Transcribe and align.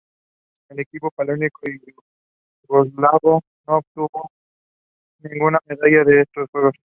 El 0.69 0.79
equipo 0.79 1.11
paralímpico 1.11 1.61
yugoslavo 2.63 3.41
no 3.67 3.77
obtuvo 3.77 4.31
ninguna 5.19 5.59
medalla 5.67 6.01
en 6.01 6.19
estos 6.21 6.49
Juegos. 6.49 6.73